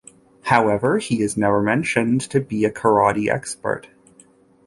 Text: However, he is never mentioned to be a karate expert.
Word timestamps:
However, 0.45 0.97
he 0.97 1.21
is 1.21 1.37
never 1.37 1.61
mentioned 1.61 2.21
to 2.31 2.39
be 2.41 2.65
a 2.65 2.71
karate 2.71 3.27
expert. 3.29 3.87